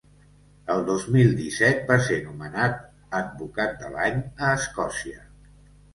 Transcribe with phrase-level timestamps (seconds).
[0.75, 2.81] El dos mil disset va ser nomenat
[3.21, 5.25] ‘advocat de l’any’ a Escòcia.